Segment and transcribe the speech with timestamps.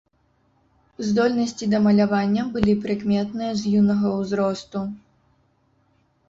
[1.09, 4.83] Здольнасці да малявання былі прыкметныя з юнага ўзросту.